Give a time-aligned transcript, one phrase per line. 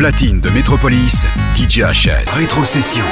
[0.00, 2.30] platine de Métropolis, DJ HS.
[2.34, 3.04] Rétrocession.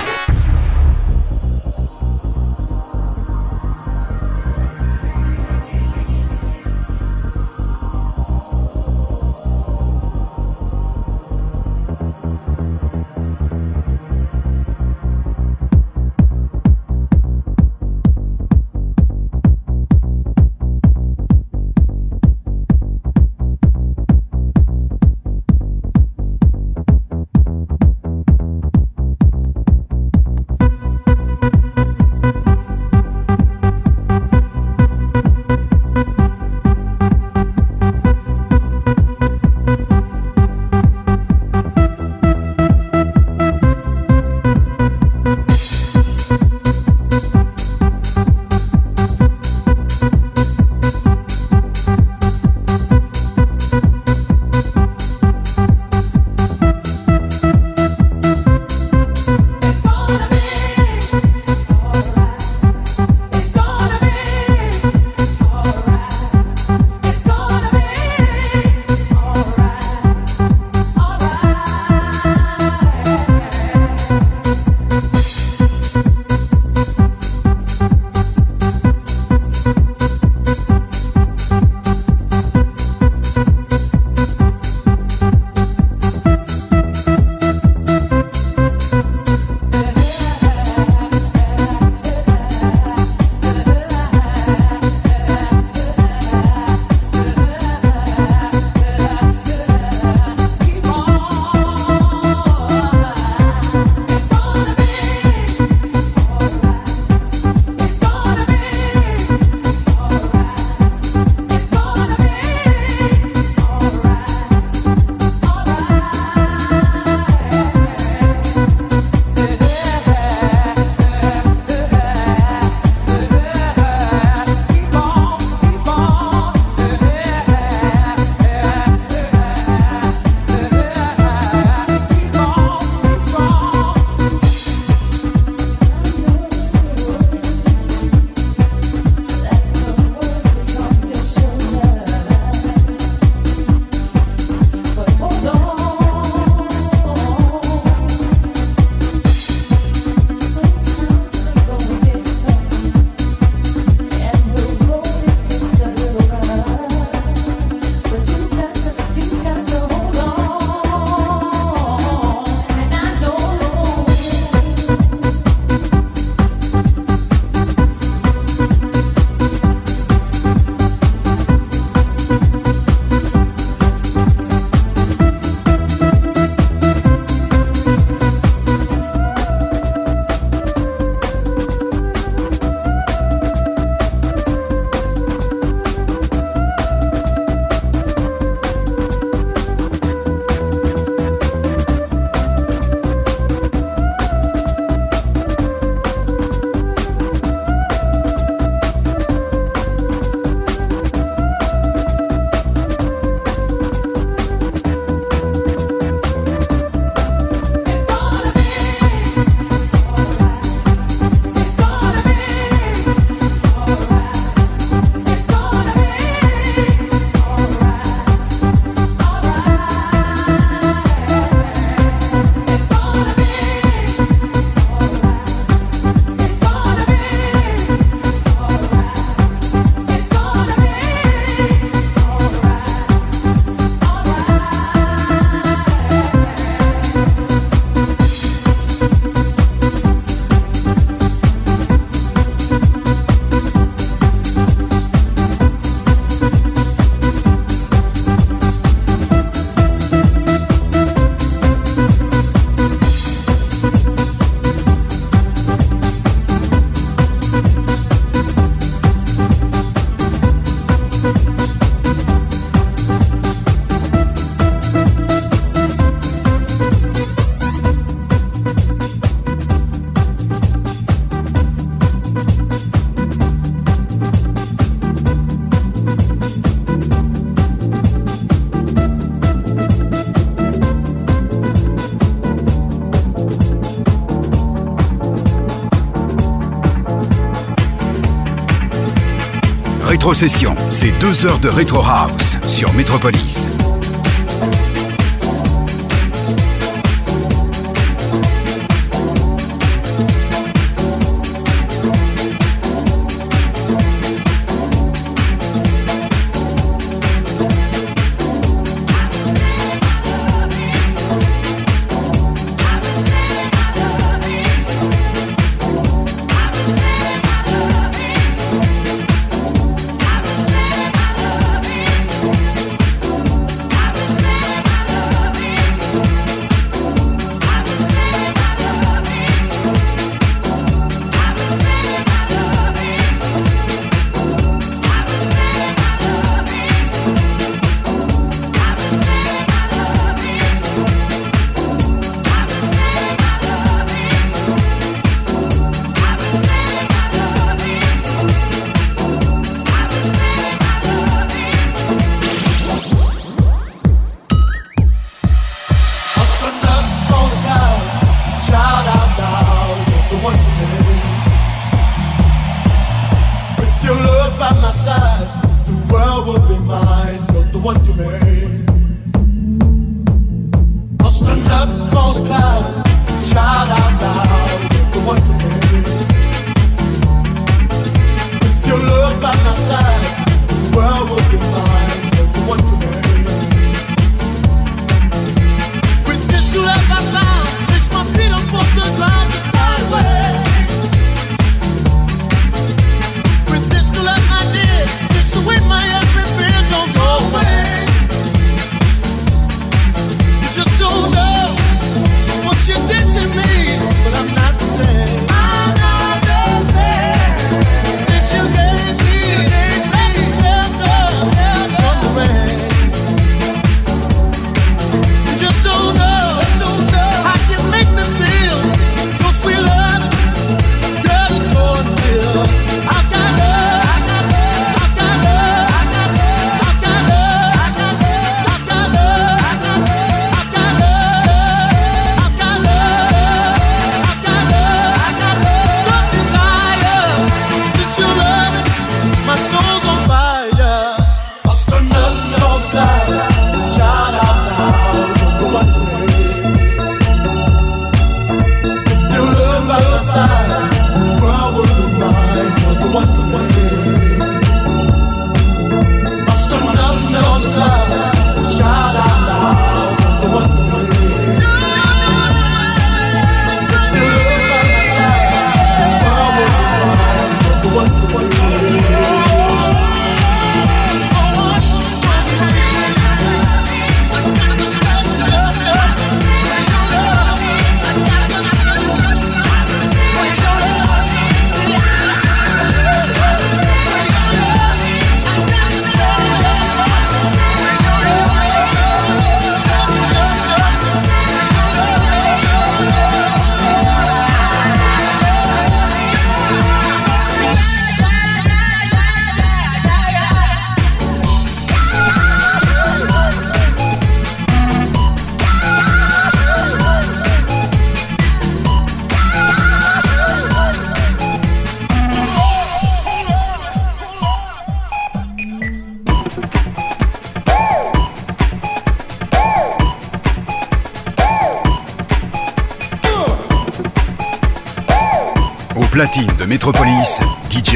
[290.91, 293.67] C'est deux heures de Retro House sur Metropolis.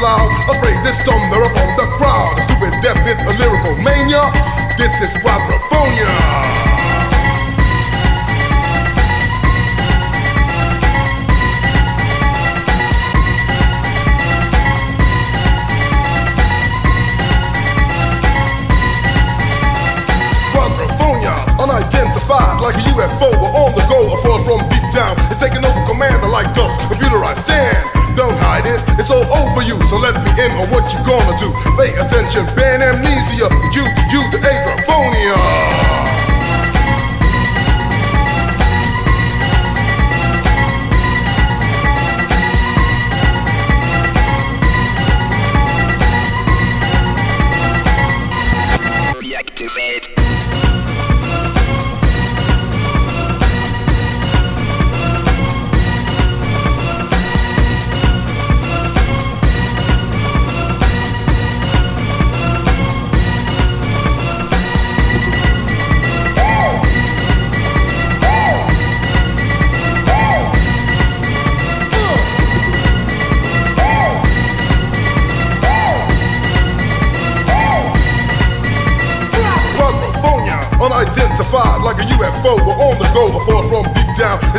[0.02, 2.38] loud, afraid this thunder upon the crowd.
[2.38, 4.24] A stupid deaf with a lyrical mania.
[4.78, 6.56] This is quadrophonia.
[21.66, 25.18] unidentified like a UFO or on the go, a force from deep down.
[25.32, 27.42] It's taking over command like dust, computerized
[29.16, 31.48] all over you, so let me in on what you gonna do.
[31.80, 36.15] Pay attention, ban amnesia, you, you, the agrophonia.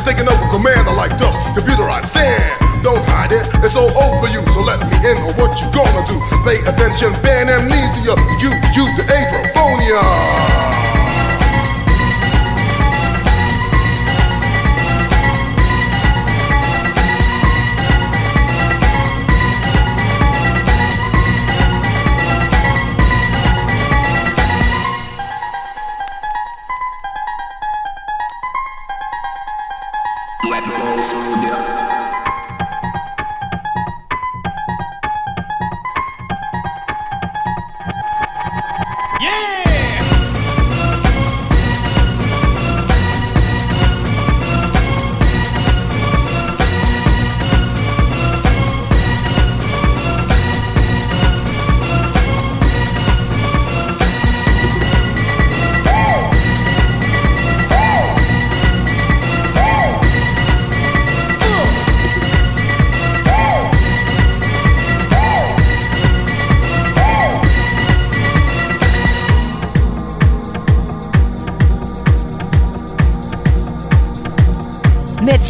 [0.06, 2.38] Taking over command like dust, computerized sand.
[2.86, 4.38] Don't hide it, it's all over you.
[4.54, 6.14] So let me in on what you gonna do.
[6.46, 8.14] Pay attention, ban amnesia.
[8.38, 9.02] You, you, the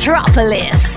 [0.07, 0.96] Metropolis.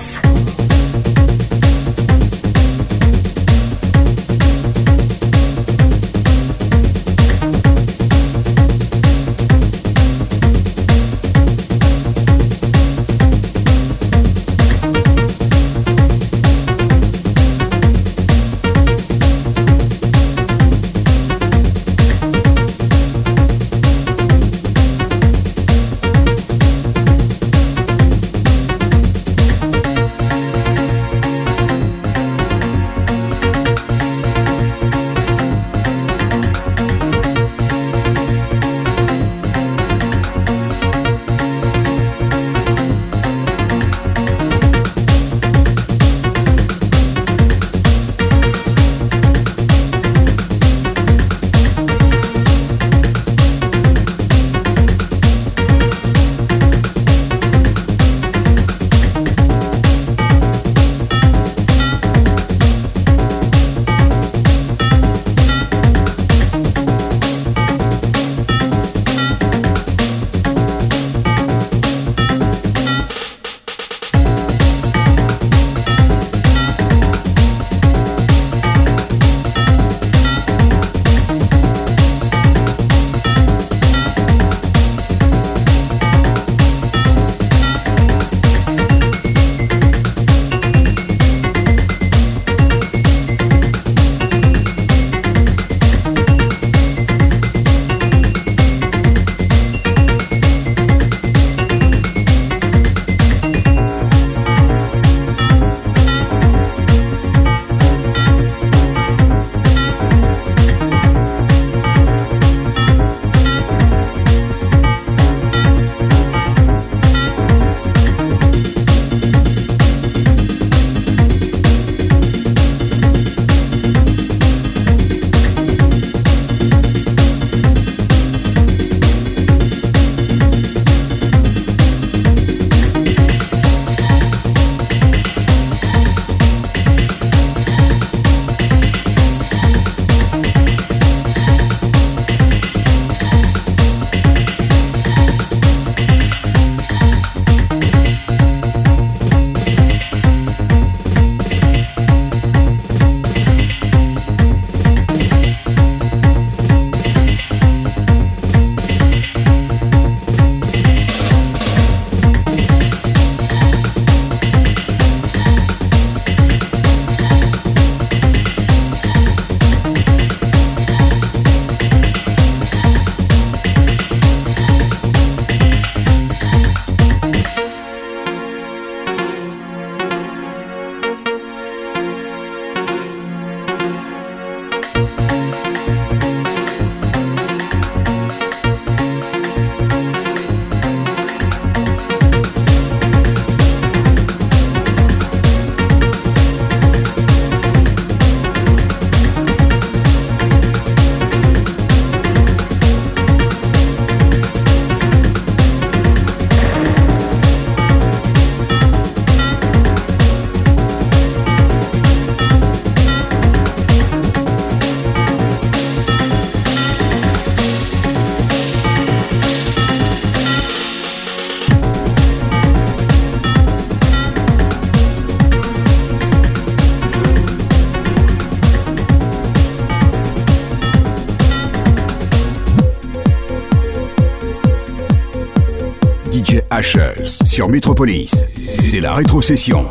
[237.70, 238.44] Metropolis.
[238.56, 239.86] C'est la rétrocession.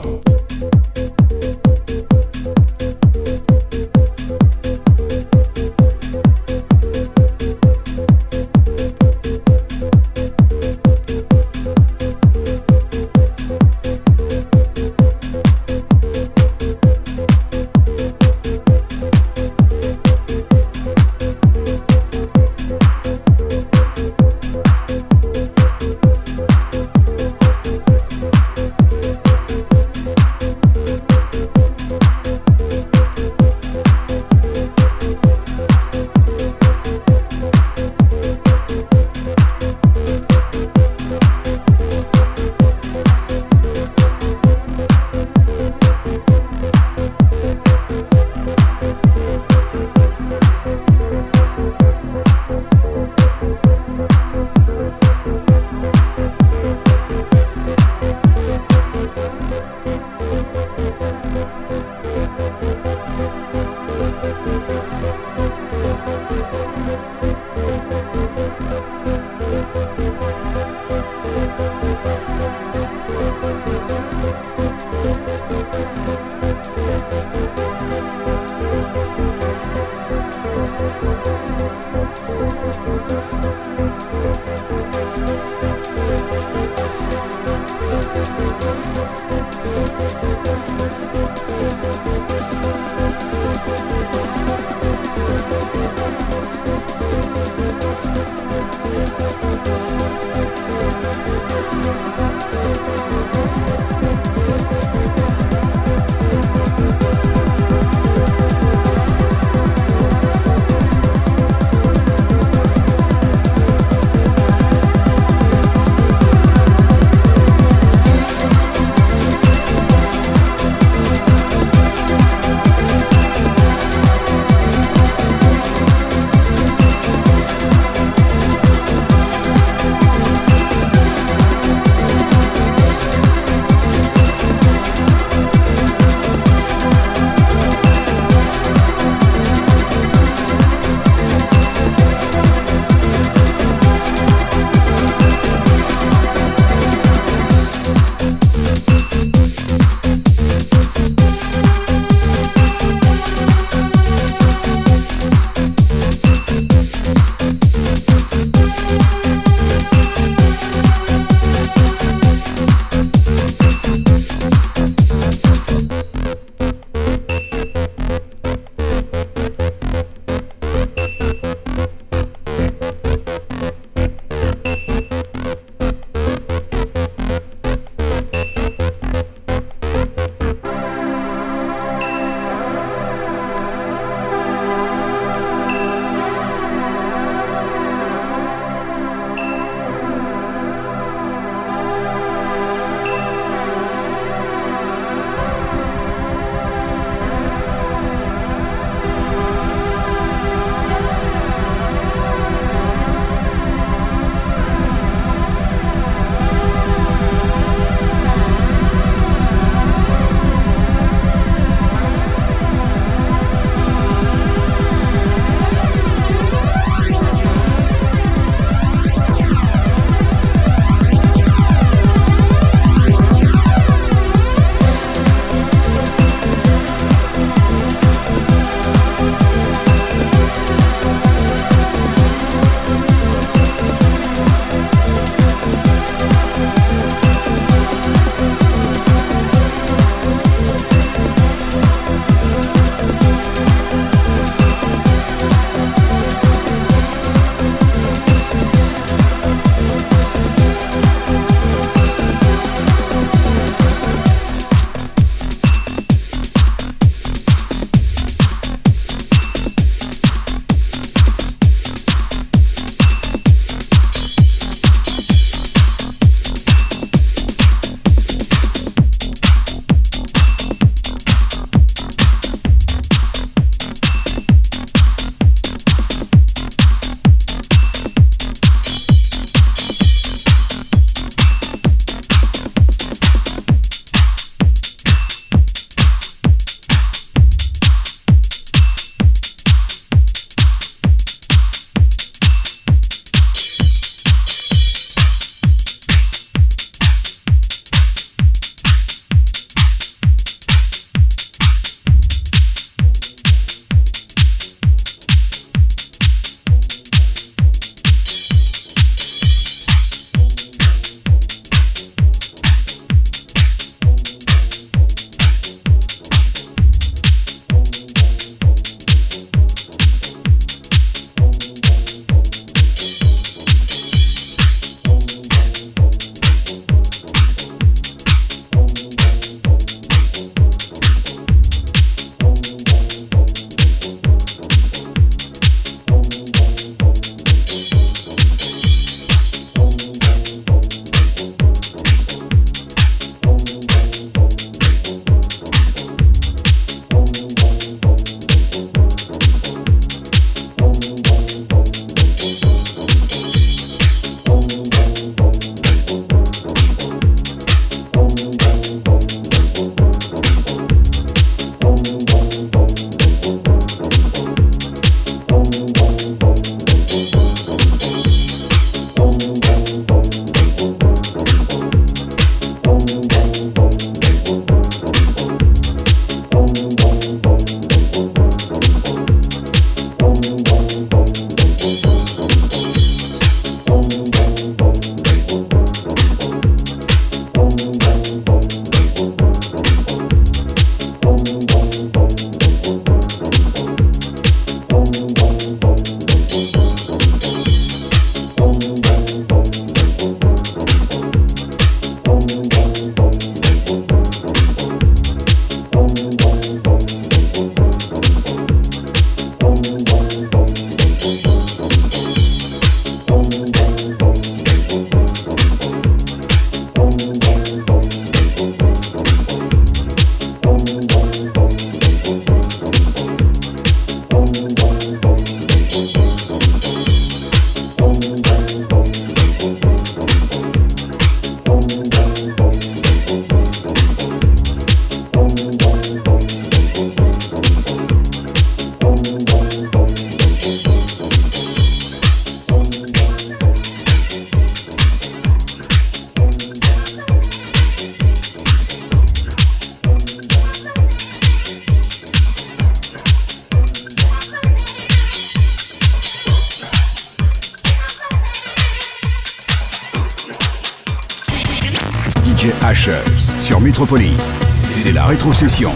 [464.74, 465.92] C'est la rétrocession.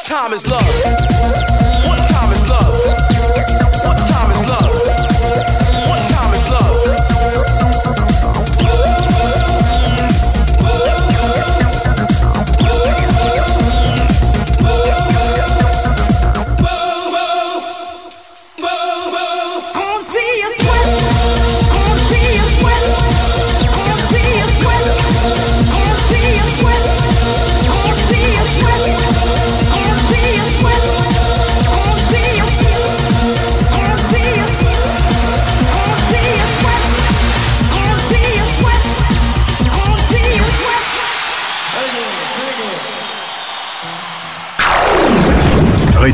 [0.00, 0.62] Time is love?
[1.86, 3.11] What time is love?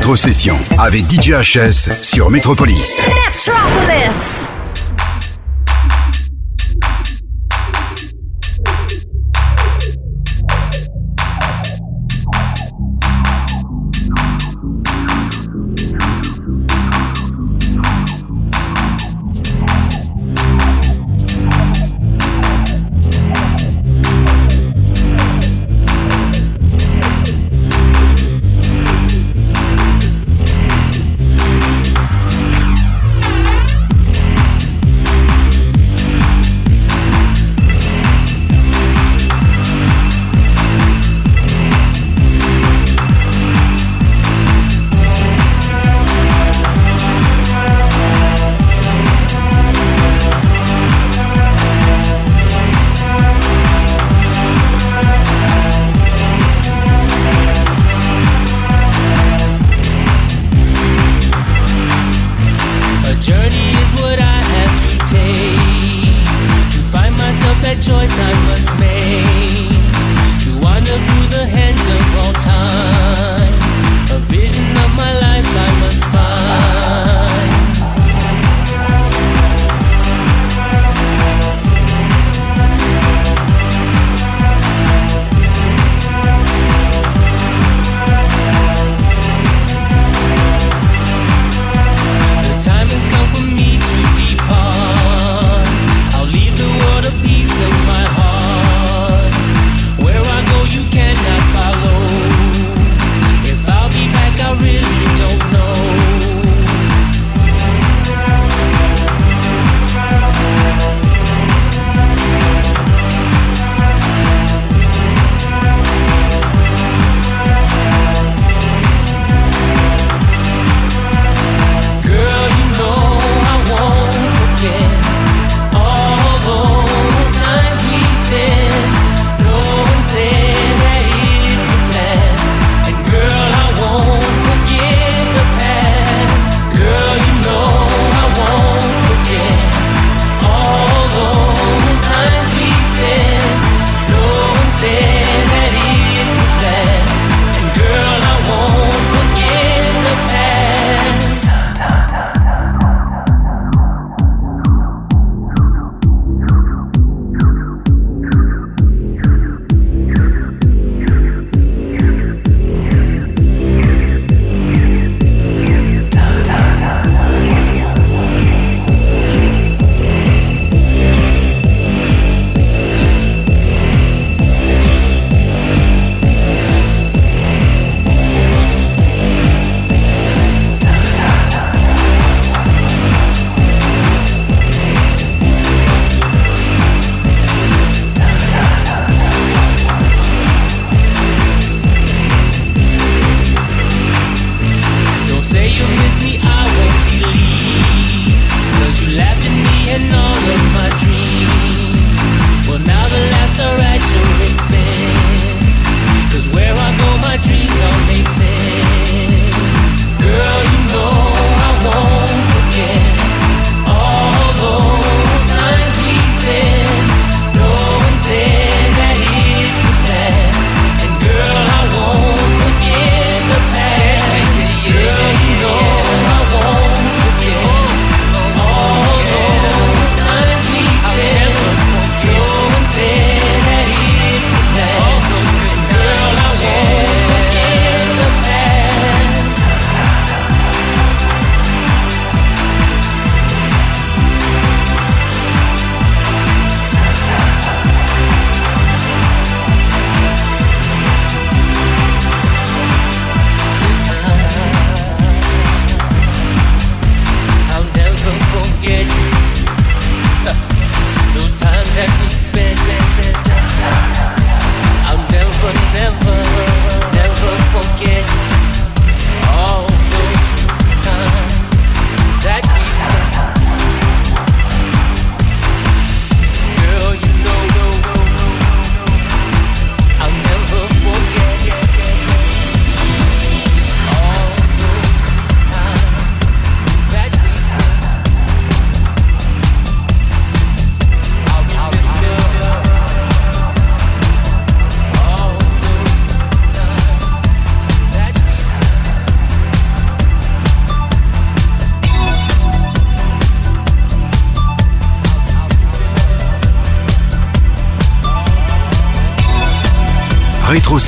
[0.09, 2.99] Rétrocession avec DJ HS sur Metropolis.
[2.99, 4.58] Metropolis.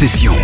[0.07, 0.40] session.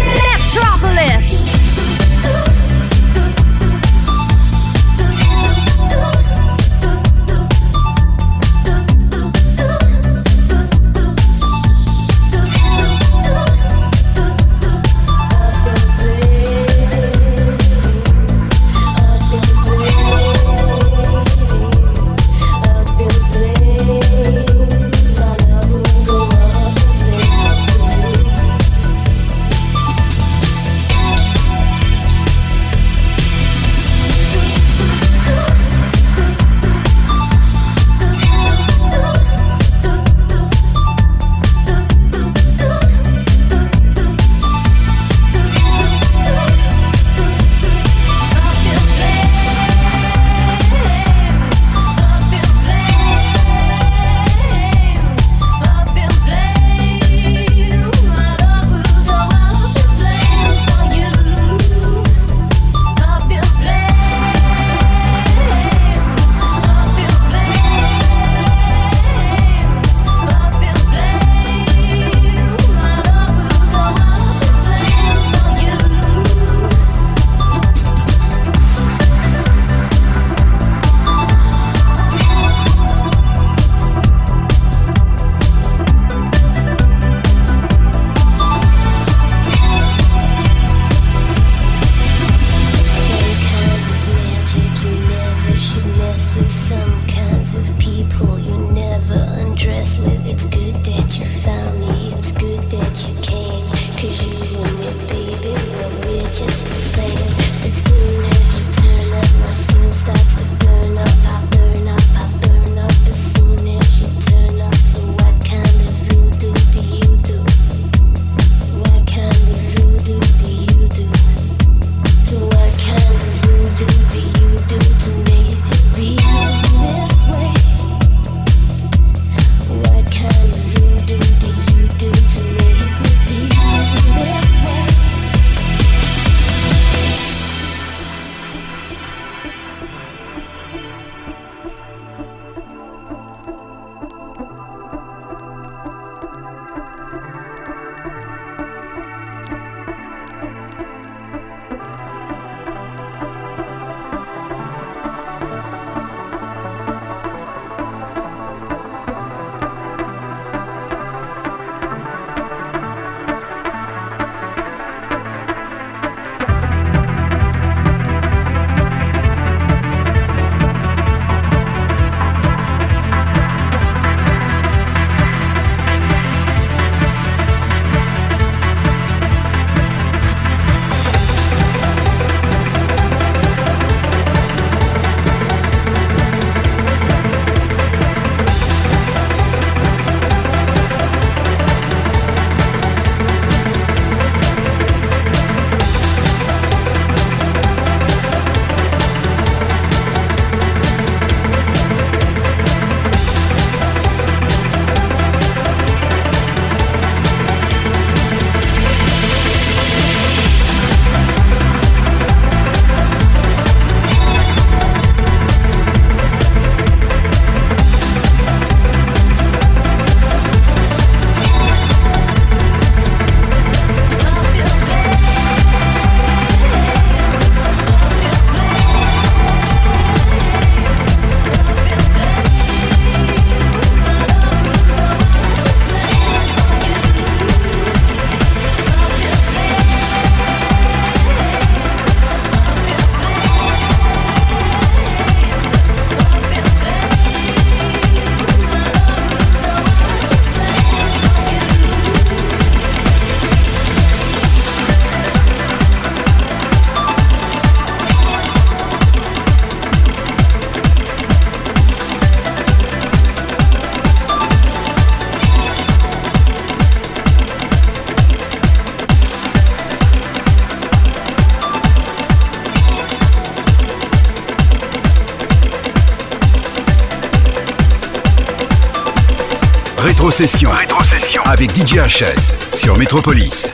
[280.27, 280.71] Rétrocession.
[280.71, 281.41] Rétrocession.
[281.45, 283.71] Avec DJ HS sur Métropolis.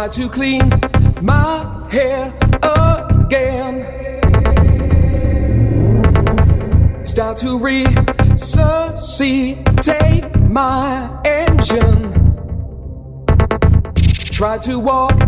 [0.00, 0.70] Try to clean
[1.20, 2.32] my hair
[2.62, 3.84] again.
[7.04, 8.64] Start to resuscitate
[10.36, 12.14] my engine.
[14.32, 15.18] Try to walk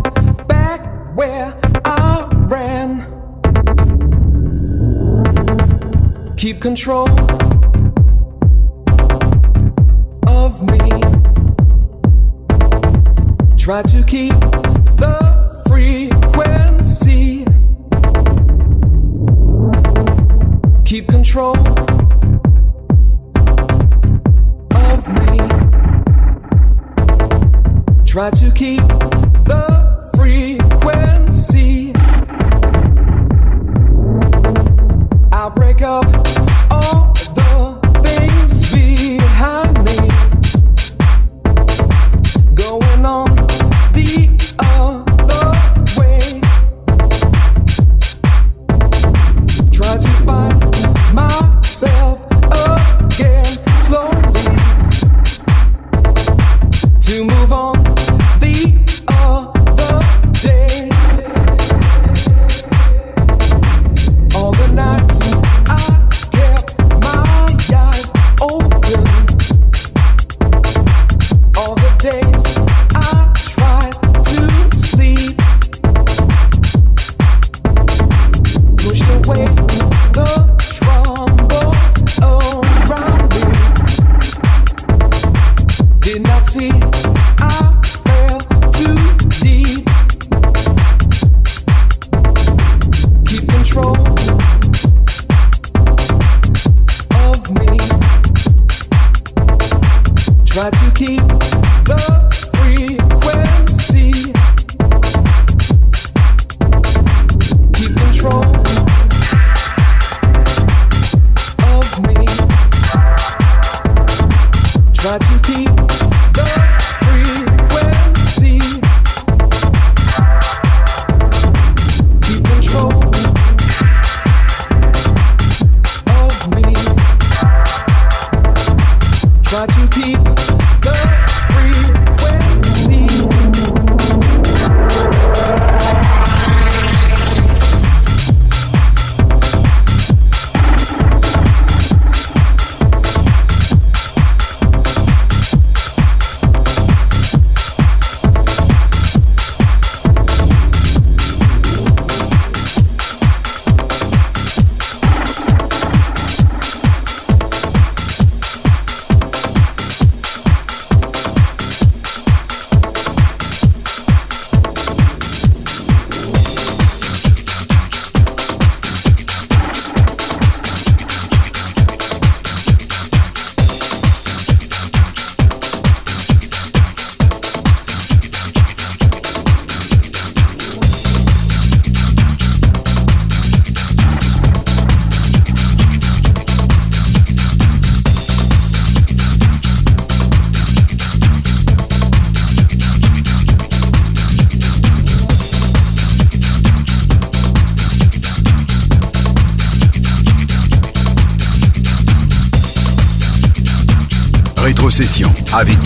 [0.47, 0.81] back
[1.15, 1.55] where
[1.85, 3.05] I ran.
[6.35, 7.05] Keep control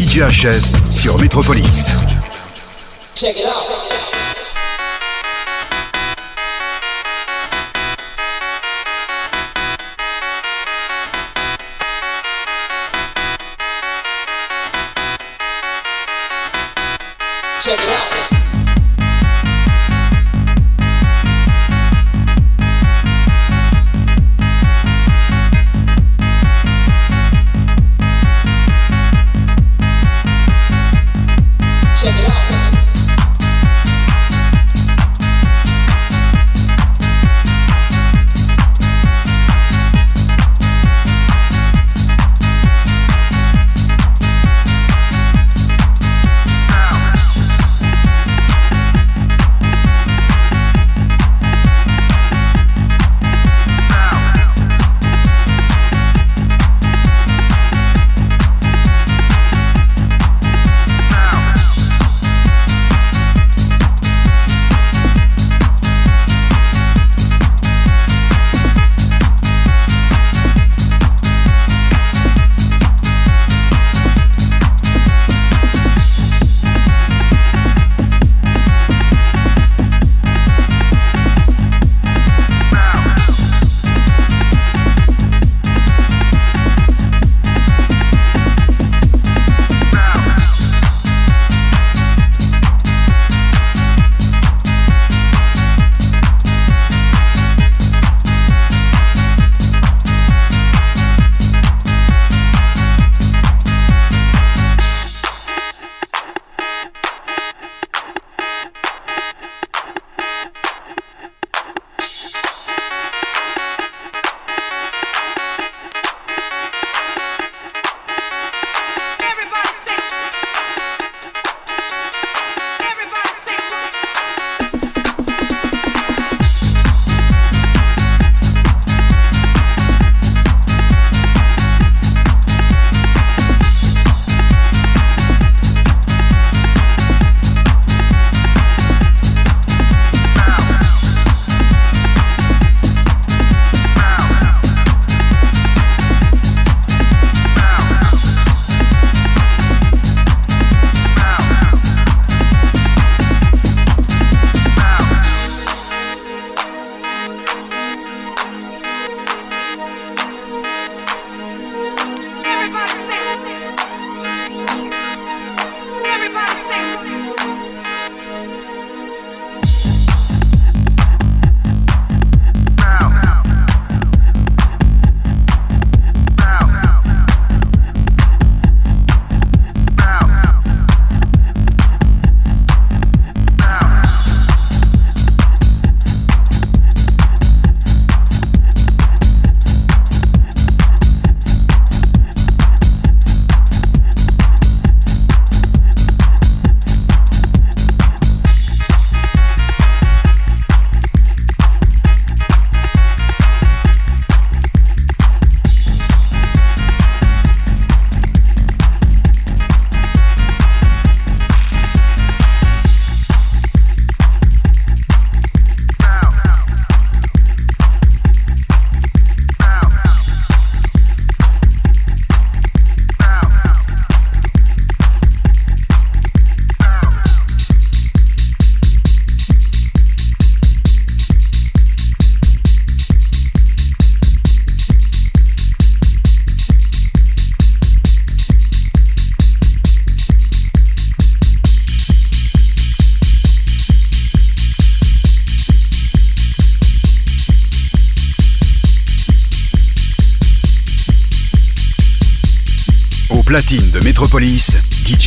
[0.07, 1.87] avec DJ HS sur Métropolis.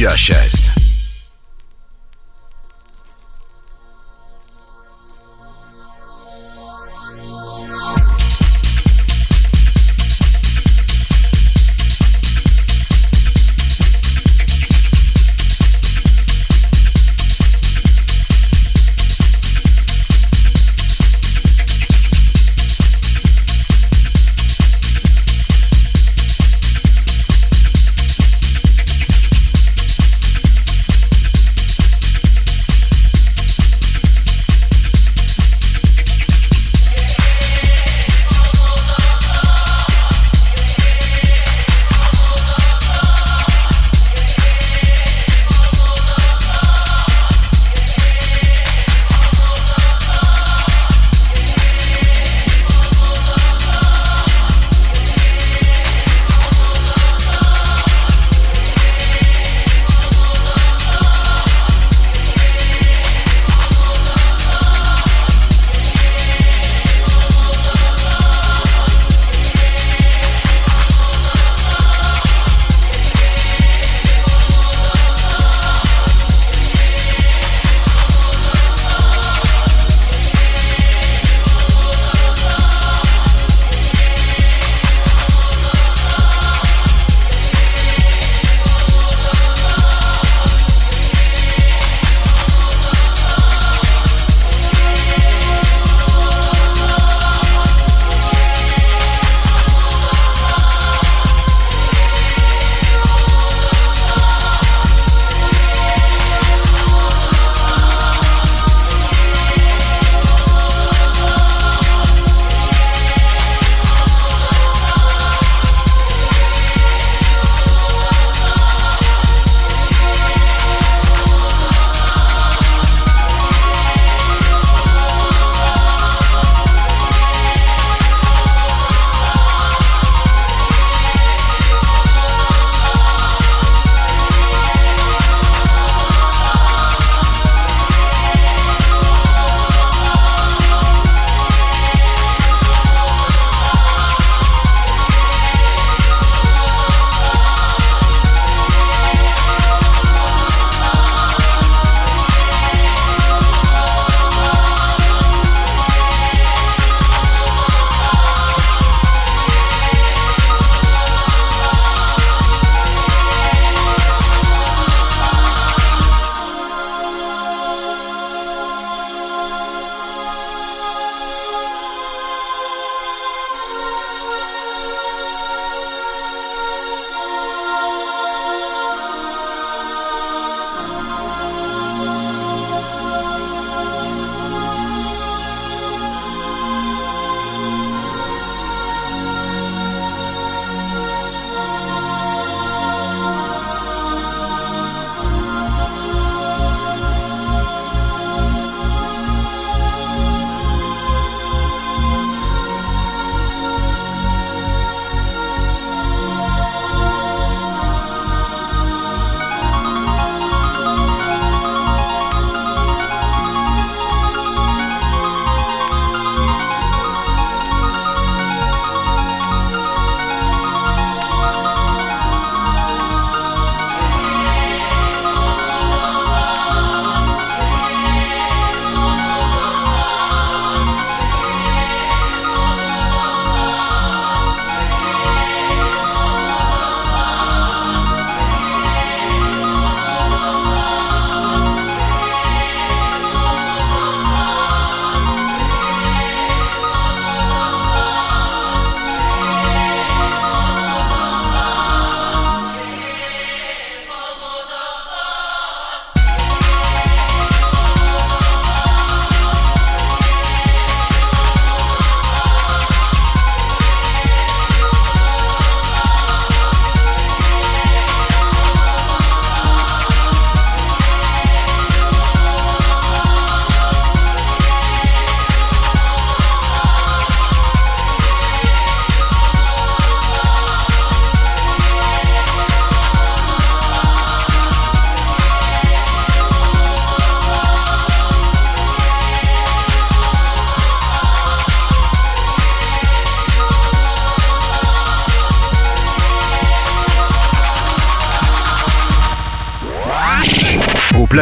[0.01, 0.50] Caşer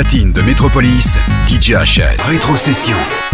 [0.00, 1.18] platine de Metropolis,
[1.48, 2.22] DJ HS.
[2.30, 3.27] Rétrocession.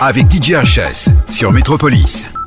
[0.00, 2.39] Avec DJ HS sur Métropolis.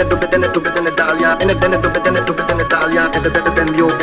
[0.00, 1.34] denne dubbe, denne dubbe, denne dalja.
[1.34, 3.08] Denne denne dubbe, denne dubbe, denne dalja.
[3.08, 3.99] Denne denne denne jo.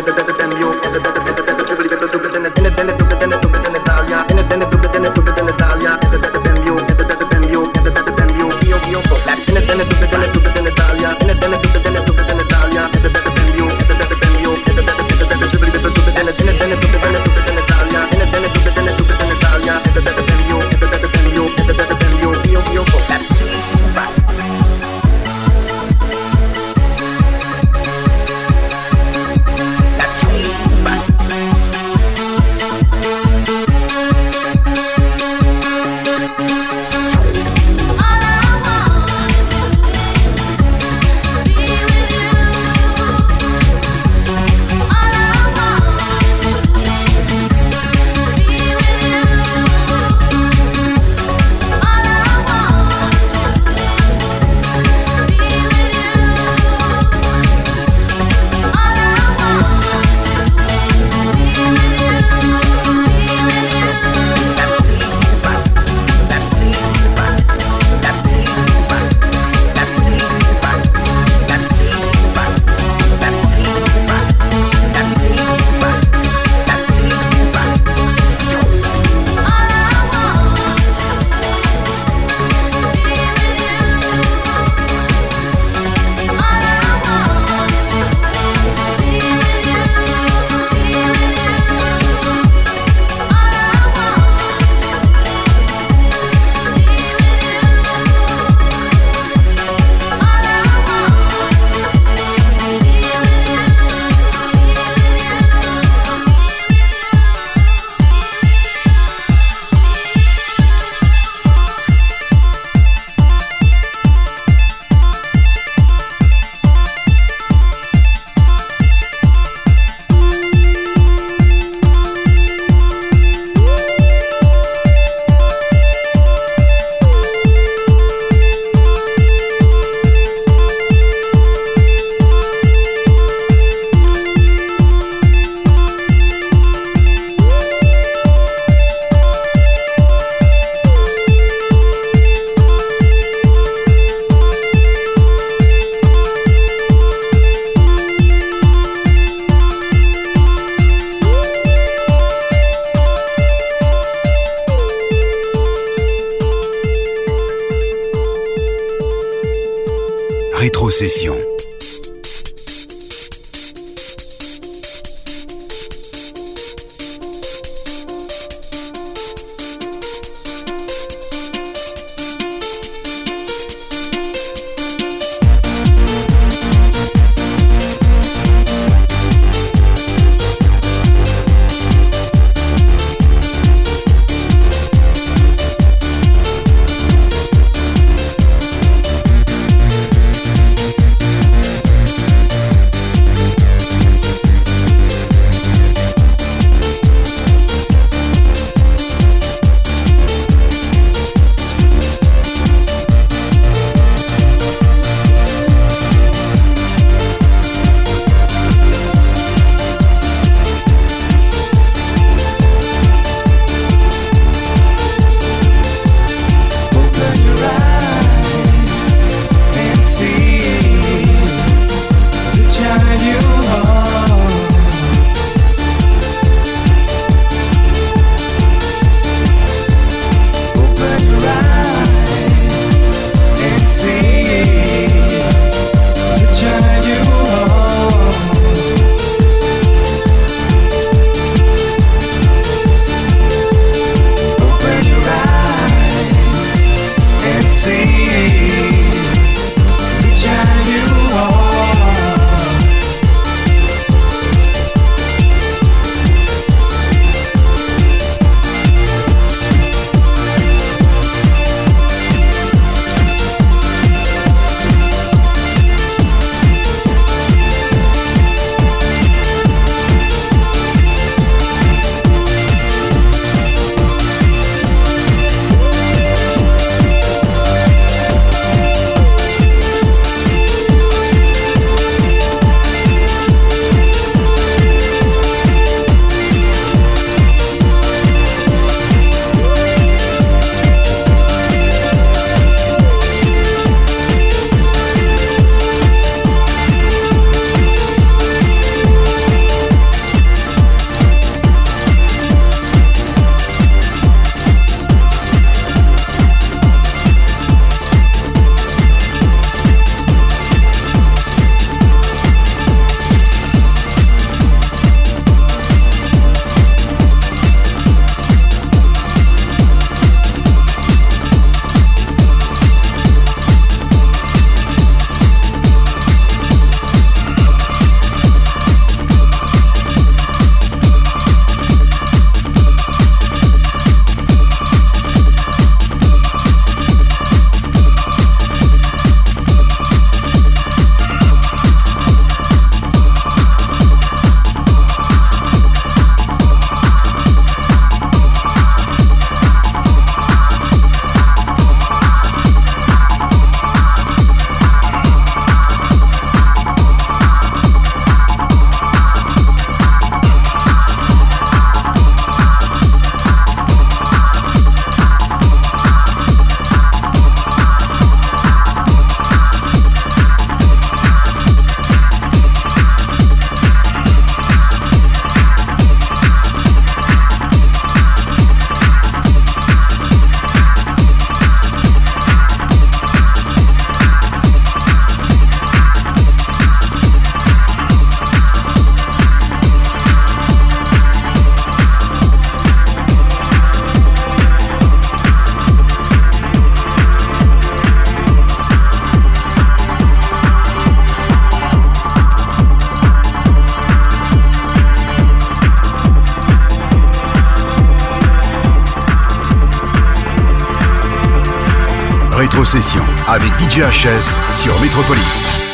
[413.58, 415.86] Avec DJ HS sur Métropolis.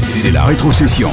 [0.00, 1.10] C'est la rétrocession.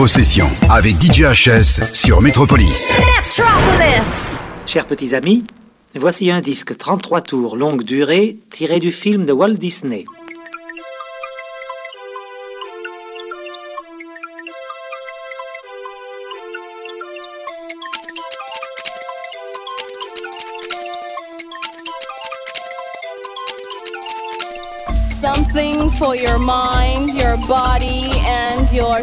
[0.00, 2.90] Rétrocession avec DJ HS sur Metropolis.
[2.90, 4.38] Metropolis.
[4.64, 5.44] Chers petits amis,
[5.94, 10.06] voici un disque 33 tours longue durée tiré du film de Walt Disney.
[25.20, 29.02] Something for your mind, your body, and your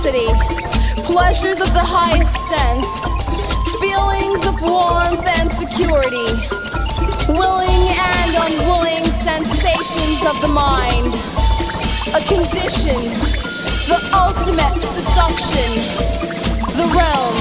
[0.00, 0.32] Intensity.
[1.04, 2.86] Pleasures of the highest sense.
[3.80, 6.40] Feelings of warmth and security.
[7.28, 11.14] Willing and unwilling sensations of the mind.
[12.14, 13.12] A condition.
[13.88, 15.70] The ultimate seduction.
[16.76, 17.36] The realm.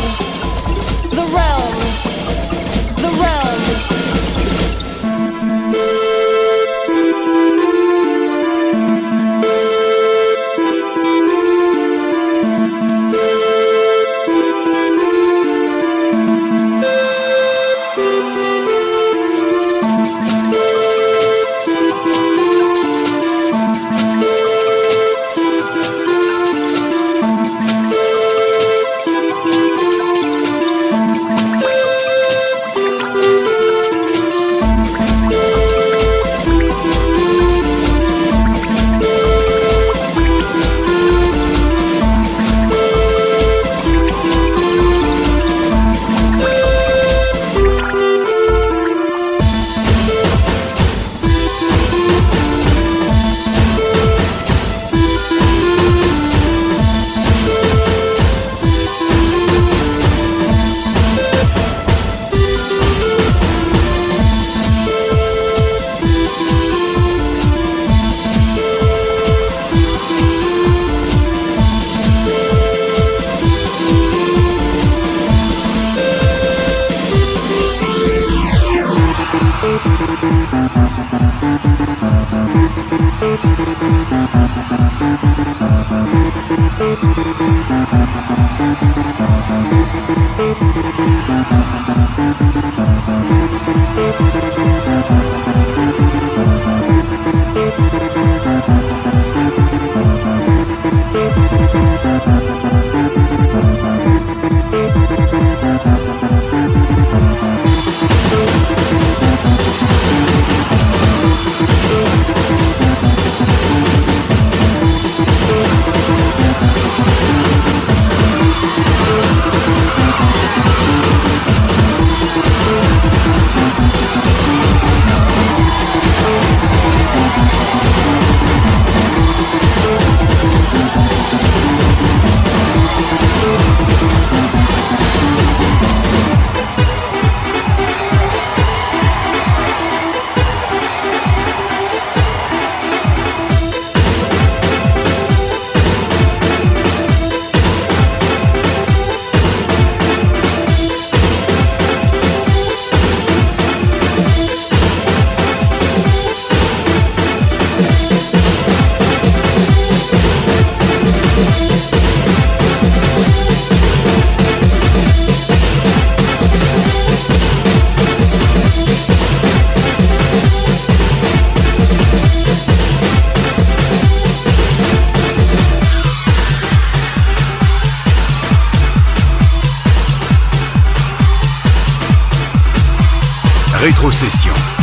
[1.15, 1.75] The realm.
[2.99, 3.59] The realm.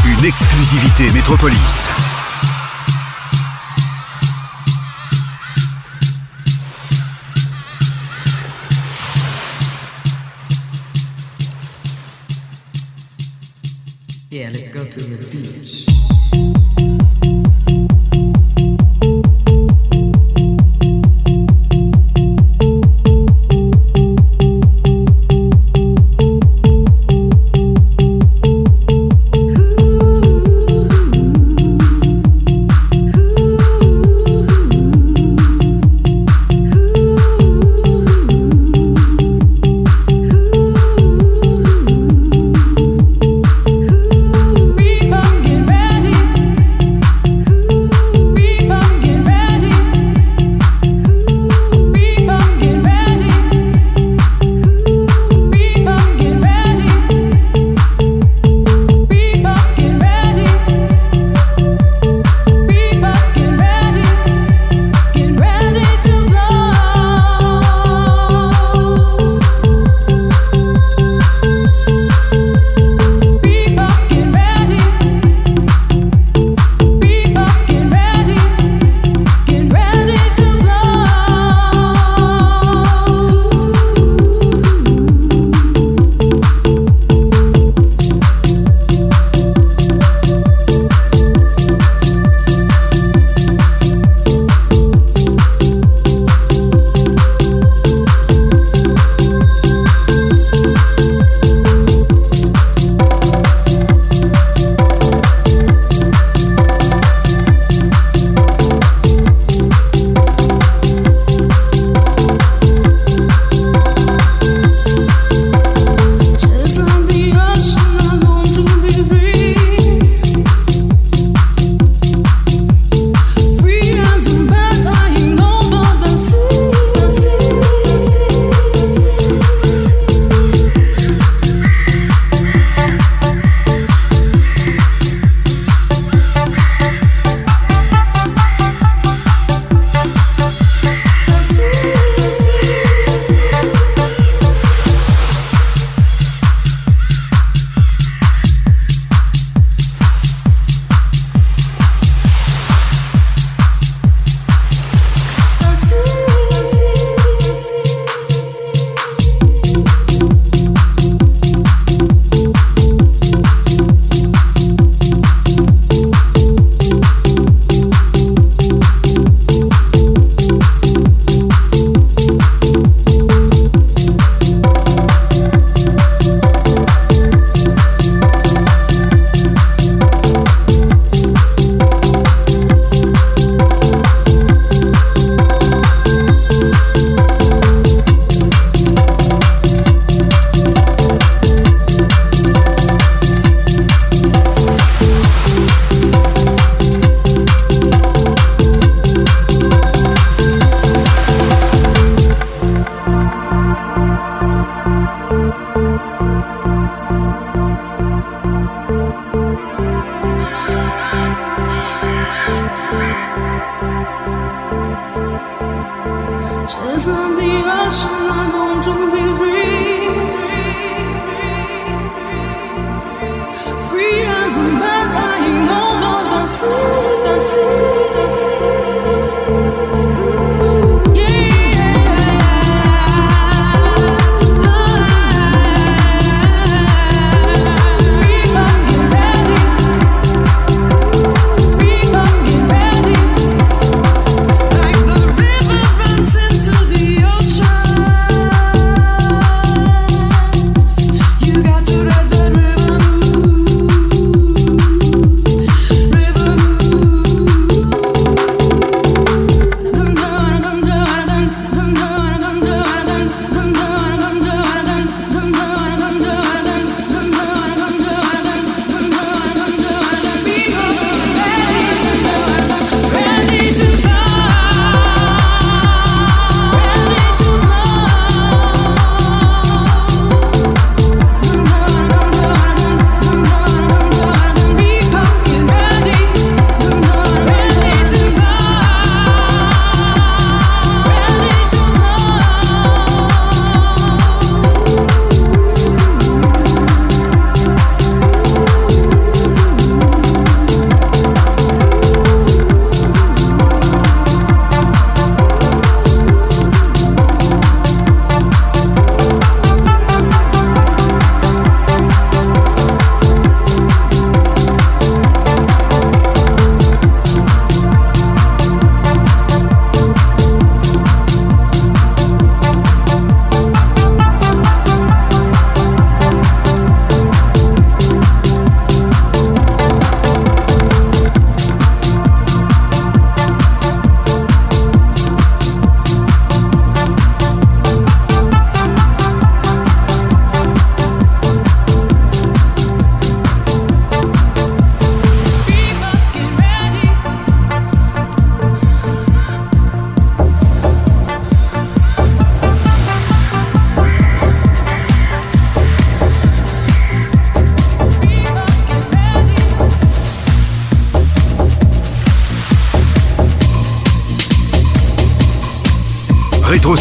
[0.06, 1.90] Une exclusivité Métropolis.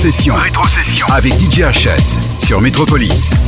[0.05, 0.35] Rétrocession.
[0.35, 1.07] Rétrocession.
[1.07, 3.44] Avec DJ HS sur Métropolis.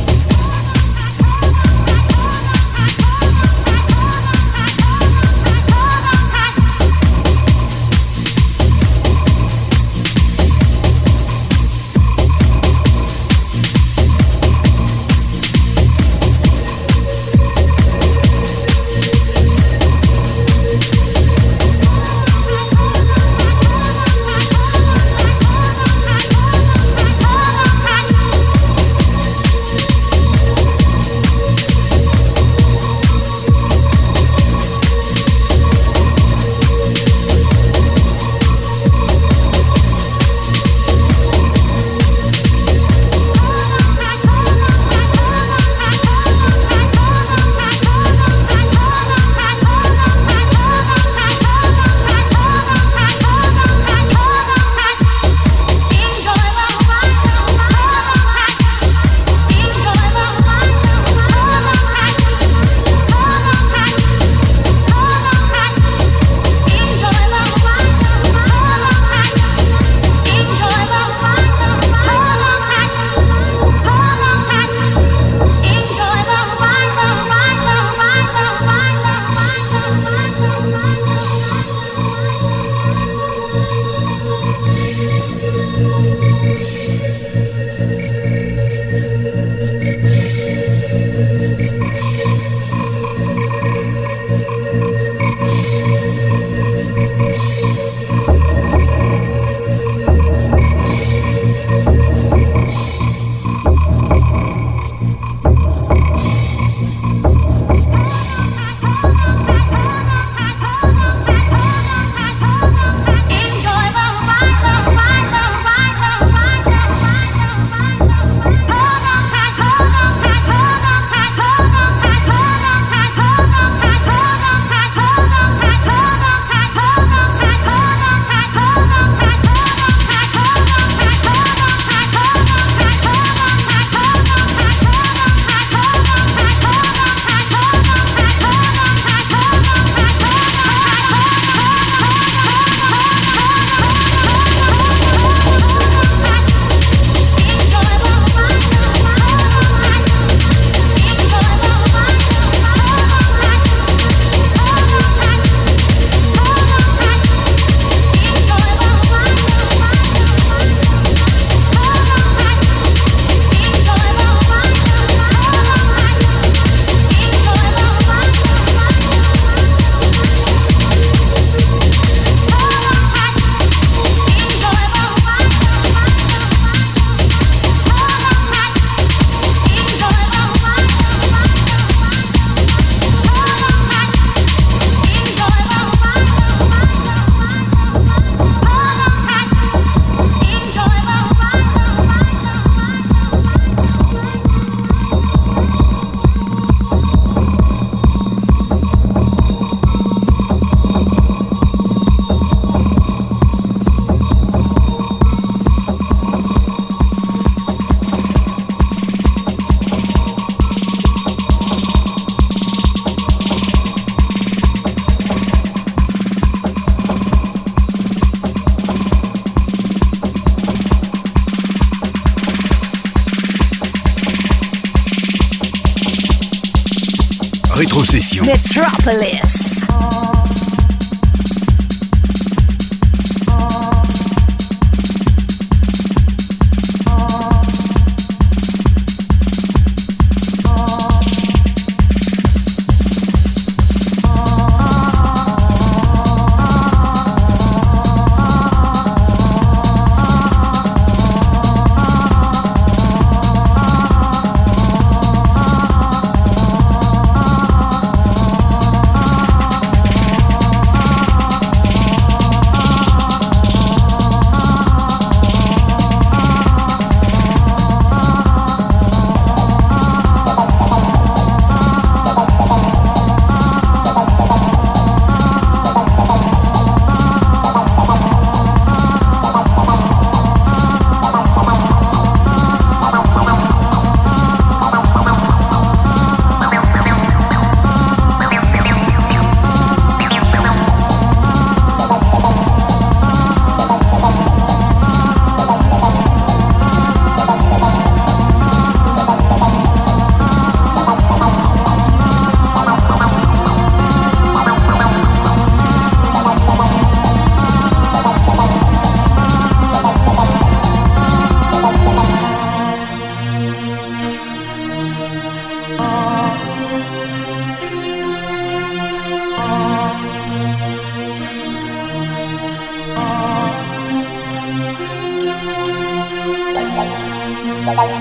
[327.96, 328.18] Bye.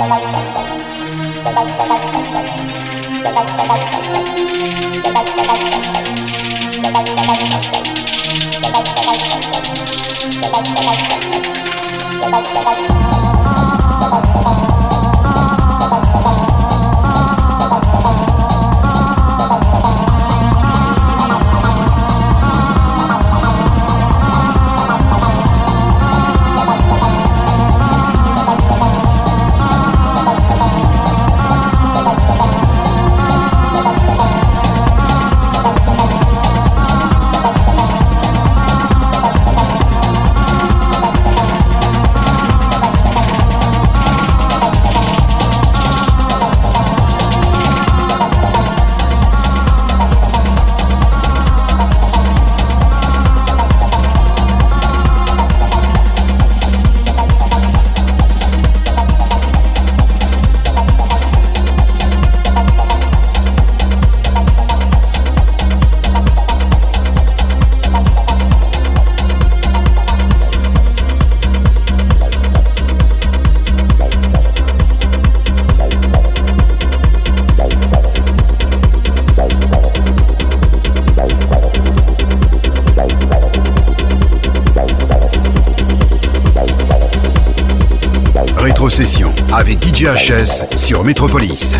[89.68, 91.76] Avec DJ HS sur Métropolis.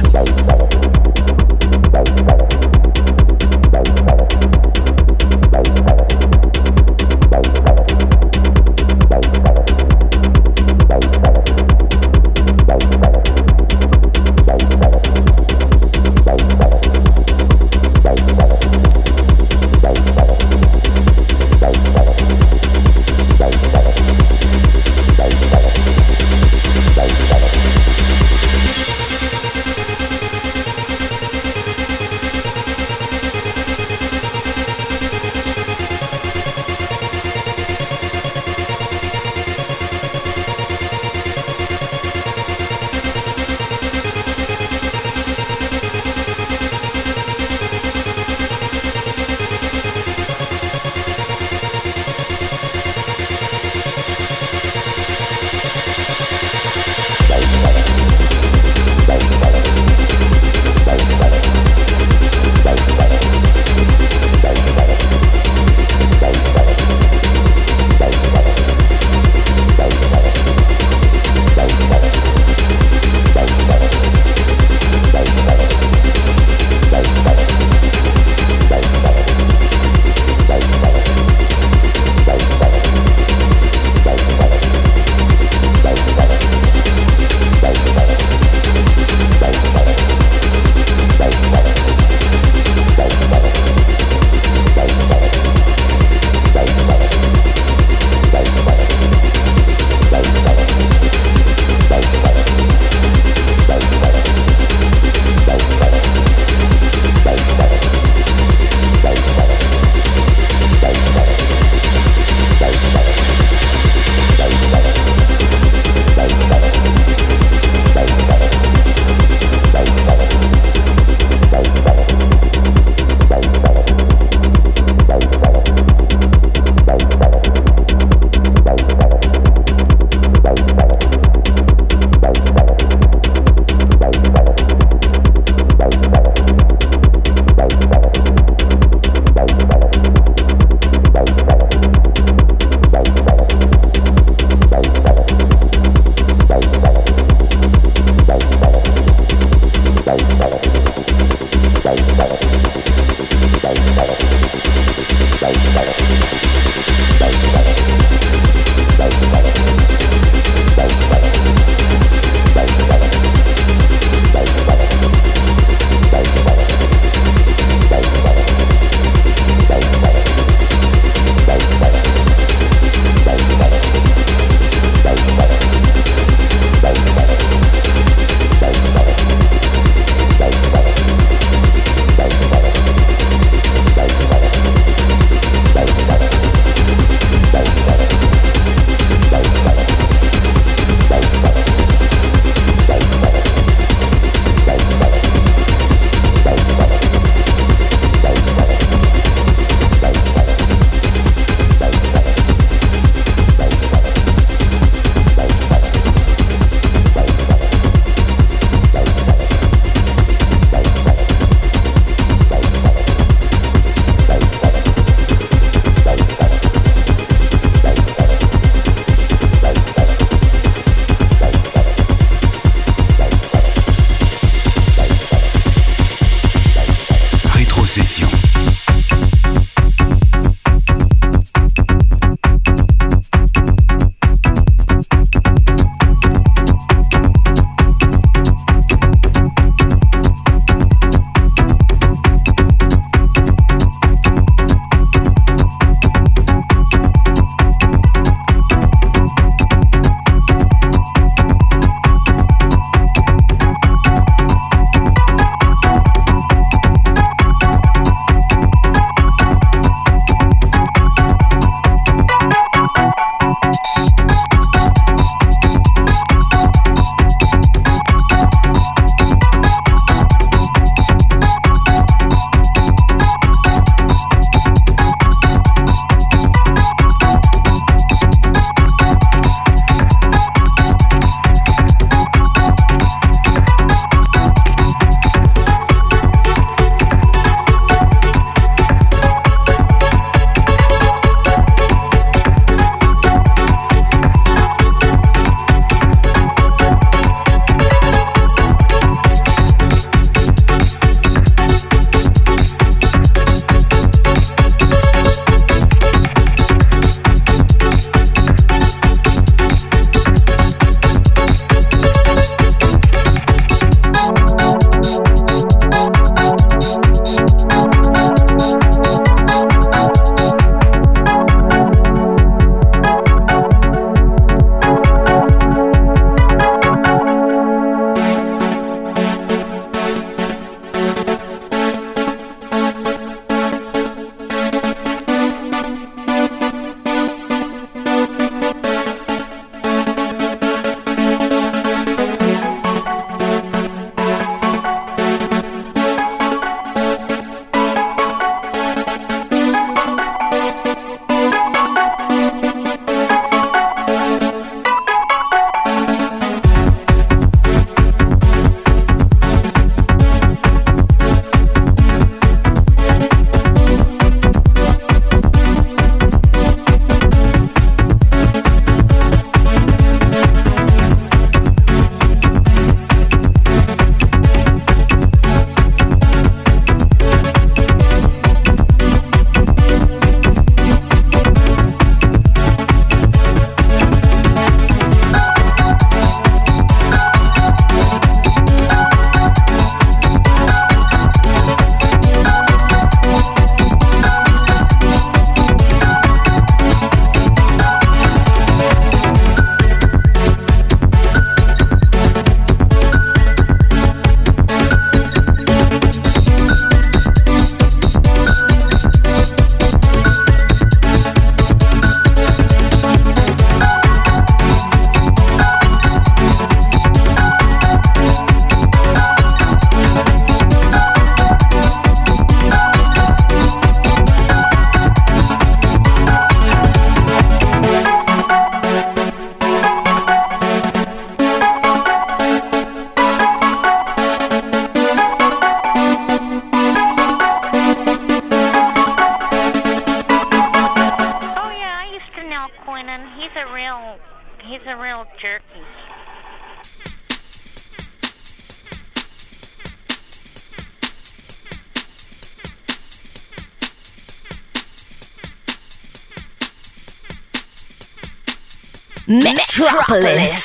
[460.10, 460.57] Metropolis.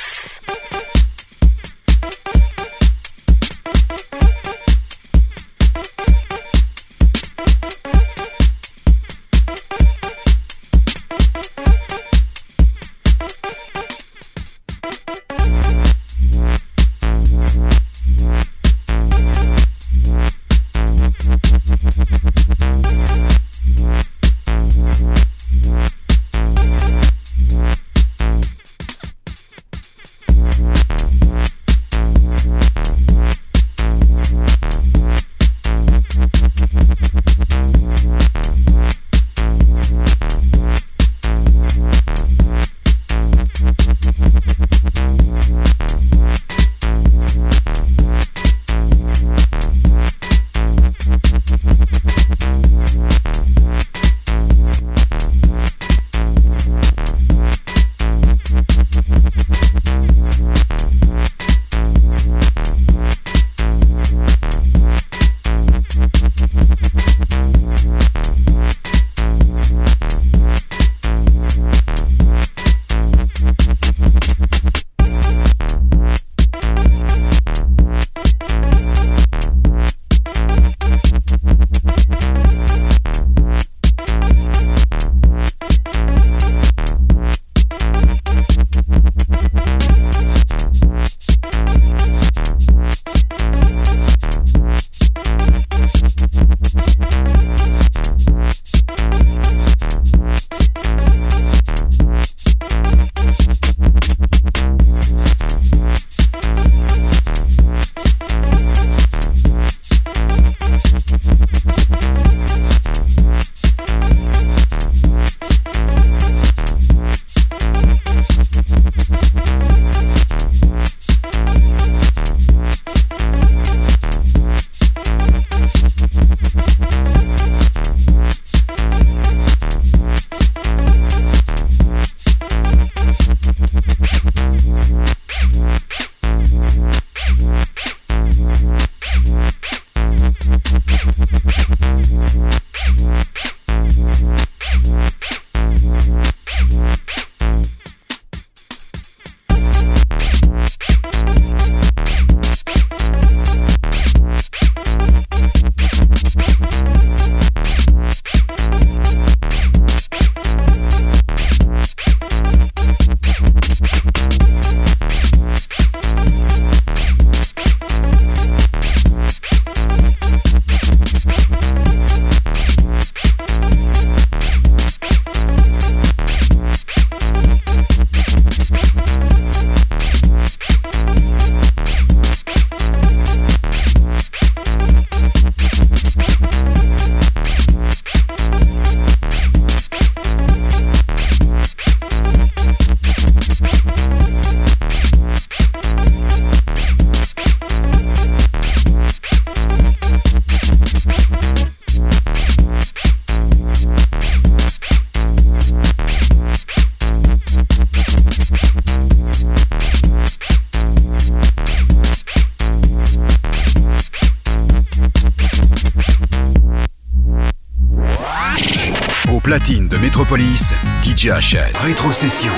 [219.58, 220.72] Platine de Métropolis,
[221.02, 221.84] DJ HS.
[221.84, 222.52] Rétrocession.